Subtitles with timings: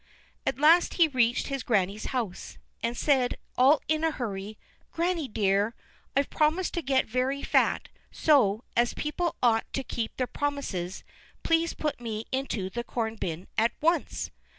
[0.47, 4.57] At last he reached his granny's house, and said, all in a hurry:
[4.91, 5.75] "Granny dear,
[6.15, 11.03] I've promised to get very fat; so, as people ought to keep their promises,
[11.43, 14.31] please put me into the corn bin at once."